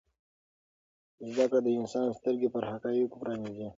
[1.33, 3.67] زده کړه د انسان سترګې پر حقایضو پرانیزي.